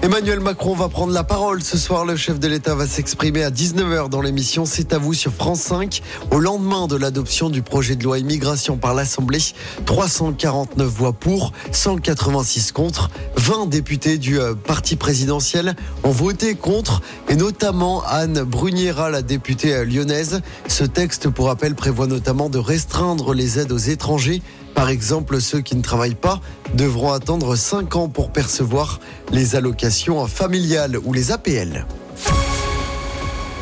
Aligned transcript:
Emmanuel 0.00 0.38
Macron 0.38 0.76
va 0.76 0.88
prendre 0.88 1.12
la 1.12 1.24
parole 1.24 1.60
ce 1.60 1.76
soir. 1.76 2.04
Le 2.04 2.14
chef 2.14 2.38
de 2.38 2.46
l'État 2.46 2.76
va 2.76 2.86
s'exprimer 2.86 3.42
à 3.42 3.50
19h 3.50 4.08
dans 4.08 4.20
l'émission 4.20 4.64
C'est 4.64 4.92
à 4.92 4.98
vous 4.98 5.12
sur 5.12 5.32
France 5.32 5.60
5 5.62 6.02
au 6.30 6.38
lendemain 6.38 6.86
de 6.86 6.94
l'adoption 6.94 7.50
du 7.50 7.62
projet 7.62 7.96
de 7.96 8.04
loi 8.04 8.20
immigration 8.20 8.76
par 8.76 8.94
l'Assemblée. 8.94 9.40
349 9.86 10.86
voix 10.86 11.12
pour, 11.12 11.52
186 11.72 12.70
contre. 12.70 13.10
20 13.38 13.66
députés 13.66 14.18
du 14.18 14.38
euh, 14.38 14.54
parti 14.54 14.94
présidentiel 14.94 15.74
ont 16.04 16.12
voté 16.12 16.54
contre 16.54 17.02
et 17.28 17.34
notamment 17.34 18.04
Anne 18.06 18.44
Bruniera, 18.44 19.10
la 19.10 19.22
députée 19.22 19.74
euh, 19.74 19.84
lyonnaise. 19.84 20.42
Ce 20.68 20.84
texte, 20.84 21.28
pour 21.28 21.46
rappel, 21.46 21.74
prévoit 21.74 22.06
notamment 22.06 22.48
de 22.48 22.58
restreindre 22.58 23.34
les 23.34 23.58
aides 23.58 23.72
aux 23.72 23.78
étrangers 23.78 24.42
par 24.78 24.90
exemple, 24.90 25.40
ceux 25.40 25.60
qui 25.60 25.74
ne 25.74 25.82
travaillent 25.82 26.14
pas 26.14 26.40
devront 26.74 27.10
attendre 27.10 27.56
5 27.56 27.96
ans 27.96 28.08
pour 28.08 28.30
percevoir 28.30 29.00
les 29.32 29.56
allocations 29.56 30.24
familiales 30.28 30.96
ou 31.04 31.12
les 31.12 31.32
APL. 31.32 31.84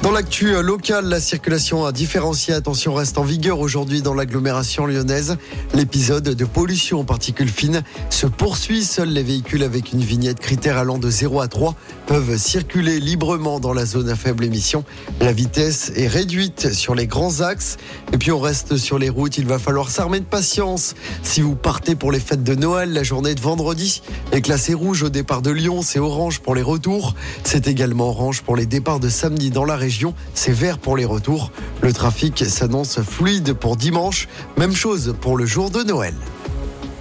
Dans 0.00 0.12
l'actu 0.12 0.52
locale, 0.62 1.06
la 1.06 1.18
circulation 1.18 1.84
à 1.84 1.90
différencier, 1.90 2.54
attention, 2.54 2.94
reste 2.94 3.18
en 3.18 3.24
vigueur 3.24 3.58
aujourd'hui 3.58 4.00
dans 4.00 4.14
l'agglomération 4.14 4.86
lyonnaise. 4.86 5.36
L'épisode 5.74 6.22
de 6.22 6.44
pollution 6.44 7.00
en 7.00 7.04
particules 7.04 7.48
fines 7.48 7.82
se 8.08 8.28
poursuit. 8.28 8.84
Seuls 8.84 9.08
les 9.08 9.24
véhicules 9.24 9.64
avec 9.64 9.92
une 9.92 10.00
vignette 10.00 10.38
critère 10.38 10.78
allant 10.78 10.98
de 10.98 11.10
0 11.10 11.40
à 11.40 11.48
3 11.48 11.74
peuvent 12.06 12.36
circuler 12.38 13.00
librement 13.00 13.58
dans 13.58 13.72
la 13.72 13.84
zone 13.84 14.08
à 14.08 14.14
faible 14.14 14.44
émission. 14.44 14.84
La 15.20 15.32
vitesse 15.32 15.90
est 15.96 16.06
réduite 16.06 16.72
sur 16.72 16.94
les 16.94 17.08
grands 17.08 17.40
axes. 17.40 17.76
Et 18.12 18.18
puis 18.18 18.30
on 18.30 18.38
reste 18.38 18.76
sur 18.76 19.00
les 19.00 19.08
routes. 19.08 19.36
Il 19.36 19.46
va 19.46 19.58
falloir 19.58 19.90
s'armer 19.90 20.20
de 20.20 20.24
patience. 20.24 20.94
Si 21.24 21.40
vous 21.40 21.56
partez 21.56 21.96
pour 21.96 22.12
les 22.12 22.20
fêtes 22.20 22.44
de 22.44 22.54
Noël, 22.54 22.92
la 22.92 23.02
journée 23.02 23.34
de 23.34 23.40
vendredi 23.40 24.00
est 24.30 24.42
classée 24.42 24.74
rouge 24.74 25.02
au 25.02 25.08
départ 25.08 25.42
de 25.42 25.50
Lyon. 25.50 25.82
C'est 25.82 25.98
orange 25.98 26.38
pour 26.38 26.54
les 26.54 26.62
retours. 26.62 27.16
C'est 27.42 27.66
également 27.66 28.10
orange 28.10 28.42
pour 28.42 28.54
les 28.54 28.66
départs 28.66 29.00
de 29.00 29.08
samedi 29.08 29.50
dans 29.50 29.64
la 29.64 29.74
région 29.74 29.87
c'est 30.34 30.52
vert 30.52 30.78
pour 30.78 30.96
les 30.96 31.04
retours. 31.04 31.50
Le 31.82 31.92
trafic 31.92 32.44
s'annonce 32.46 33.00
fluide 33.00 33.54
pour 33.54 33.76
dimanche. 33.76 34.28
Même 34.56 34.74
chose 34.74 35.14
pour 35.20 35.36
le 35.36 35.46
jour 35.46 35.70
de 35.70 35.82
Noël. 35.82 36.14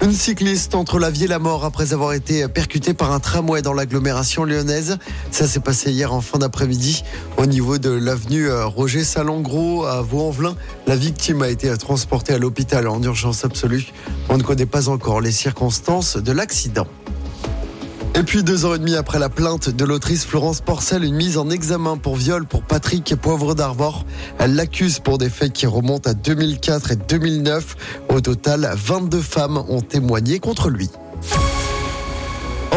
Une 0.03 0.13
cycliste 0.13 0.75
entre 0.75 0.99
la 0.99 1.09
vie 1.09 1.23
et 1.23 1.27
la 1.27 1.39
mort 1.39 1.65
après 1.65 1.91
avoir 1.91 2.13
été 2.13 2.47
percutée 2.47 2.93
par 2.93 3.11
un 3.11 3.19
tramway 3.19 3.63
dans 3.63 3.73
l'agglomération 3.73 4.43
lyonnaise. 4.43 4.97
Ça 5.31 5.47
s'est 5.47 5.59
passé 5.59 5.91
hier 5.91 6.13
en 6.13 6.21
fin 6.21 6.37
d'après-midi 6.37 7.03
au 7.37 7.47
niveau 7.47 7.79
de 7.79 7.89
l'avenue 7.89 8.47
euh, 8.47 8.67
Roger 8.67 9.03
Salengro 9.03 9.85
à 9.85 10.01
Vaux-en-Velin. 10.03 10.55
La 10.85 10.95
victime 10.95 11.41
a 11.41 11.49
été 11.49 11.75
transportée 11.77 12.33
à 12.33 12.37
l'hôpital 12.37 12.87
en 12.87 13.01
urgence 13.01 13.43
absolue. 13.43 13.87
On 14.29 14.37
ne 14.37 14.43
connaît 14.43 14.67
pas 14.67 14.87
encore 14.87 15.19
les 15.19 15.31
circonstances 15.31 16.17
de 16.17 16.31
l'accident. 16.31 16.87
Et 18.17 18.23
puis 18.23 18.41
deux 18.41 18.65
ans 18.65 18.73
et 18.73 18.79
demi 18.79 18.95
après 18.95 19.19
la 19.19 19.29
plainte 19.29 19.69
de 19.69 19.85
l'autrice 19.85 20.25
Florence 20.25 20.61
Porcel, 20.61 21.03
une 21.03 21.13
mise 21.13 21.37
en 21.37 21.51
examen 21.51 21.97
pour 21.97 22.15
viol 22.15 22.47
pour 22.47 22.63
Patrick 22.63 23.15
Poivre 23.15 23.53
d'Arvor. 23.53 24.07
Elle 24.39 24.55
l'accuse 24.55 24.97
pour 24.97 25.19
des 25.19 25.29
faits 25.29 25.53
qui 25.53 25.67
remontent 25.67 26.09
à 26.09 26.15
2004 26.15 26.93
et 26.93 26.95
2009. 26.95 27.75
Au 28.09 28.19
total, 28.19 28.71
22 28.73 29.21
femmes 29.21 29.63
ont 29.69 29.81
témoigné 29.81 30.39
contre 30.39 30.71
lui. 30.71 30.89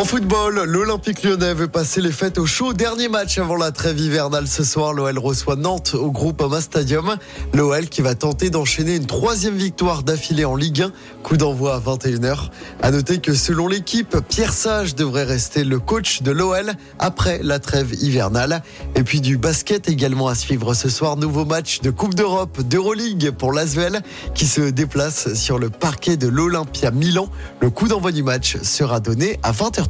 En 0.00 0.04
football, 0.04 0.62
l'Olympique 0.64 1.22
lyonnais 1.22 1.52
veut 1.52 1.68
passer 1.68 2.00
les 2.00 2.10
fêtes 2.10 2.38
au 2.38 2.46
chaud. 2.46 2.72
Dernier 2.72 3.10
match 3.10 3.36
avant 3.36 3.56
la 3.56 3.70
trêve 3.70 4.00
hivernale 4.00 4.48
ce 4.48 4.64
soir. 4.64 4.94
L'OL 4.94 5.18
reçoit 5.18 5.56
Nantes 5.56 5.92
au 5.92 6.10
groupe 6.10 6.40
Ama 6.40 6.62
Stadium. 6.62 7.16
L'OL 7.52 7.86
qui 7.86 8.00
va 8.00 8.14
tenter 8.14 8.48
d'enchaîner 8.48 8.96
une 8.96 9.04
troisième 9.04 9.56
victoire 9.56 10.02
d'affilée 10.02 10.46
en 10.46 10.56
Ligue 10.56 10.80
1. 10.80 10.92
Coup 11.22 11.36
d'envoi 11.36 11.74
à 11.74 11.80
21h. 11.80 12.48
À 12.80 12.90
noter 12.92 13.18
que 13.18 13.34
selon 13.34 13.68
l'équipe, 13.68 14.16
Pierre 14.26 14.54
Sage 14.54 14.94
devrait 14.94 15.24
rester 15.24 15.64
le 15.64 15.78
coach 15.78 16.22
de 16.22 16.30
l'OL 16.30 16.72
après 16.98 17.38
la 17.42 17.58
trêve 17.58 17.92
hivernale. 17.92 18.62
Et 18.94 19.02
puis 19.02 19.20
du 19.20 19.36
basket 19.36 19.86
également 19.90 20.28
à 20.28 20.34
suivre 20.34 20.72
ce 20.72 20.88
soir. 20.88 21.18
Nouveau 21.18 21.44
match 21.44 21.82
de 21.82 21.90
Coupe 21.90 22.14
d'Europe 22.14 22.62
d'Euroleague 22.62 23.32
pour 23.32 23.52
l'Asvel 23.52 24.00
qui 24.34 24.46
se 24.46 24.62
déplace 24.62 25.34
sur 25.34 25.58
le 25.58 25.68
parquet 25.68 26.16
de 26.16 26.26
l'Olympia 26.26 26.90
Milan. 26.90 27.28
Le 27.60 27.68
coup 27.68 27.86
d'envoi 27.86 28.12
du 28.12 28.22
match 28.22 28.56
sera 28.62 29.00
donné 29.00 29.38
à 29.42 29.52
20h30. 29.52 29.89